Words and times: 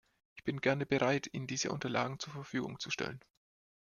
Ich 0.35 0.43
bin 0.43 0.61
gerne 0.61 0.87
bereit, 0.87 1.31
Ihnen 1.31 1.45
diese 1.45 1.71
Unterlagen 1.71 2.17
zur 2.17 2.33
Verfügung 2.33 2.79
zu 2.79 2.89
stellen. 2.89 3.19